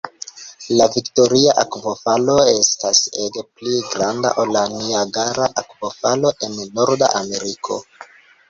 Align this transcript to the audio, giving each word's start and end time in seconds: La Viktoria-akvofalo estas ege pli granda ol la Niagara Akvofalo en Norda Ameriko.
La 0.77 0.85
Viktoria-akvofalo 0.93 2.37
estas 2.53 3.01
ege 3.25 3.43
pli 3.59 3.75
granda 3.91 4.33
ol 4.45 4.55
la 4.57 4.65
Niagara 4.73 5.47
Akvofalo 5.63 6.33
en 6.49 6.61
Norda 6.81 7.13
Ameriko. 7.25 7.83